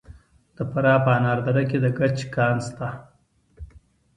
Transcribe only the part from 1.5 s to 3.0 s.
کې د ګچ کان شته.